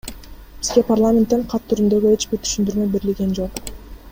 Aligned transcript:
Бизге 0.61 0.81
парламенттен 0.87 1.43
кат 1.51 1.67
түрүндөгү 1.73 2.15
эч 2.19 2.25
бир 2.33 2.41
түшүндүрмө 2.47 2.89
берилген 2.97 3.37
жок. 3.41 3.63